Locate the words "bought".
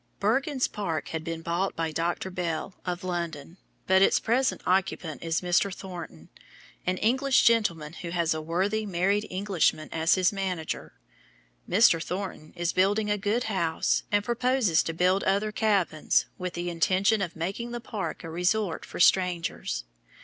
1.43-1.75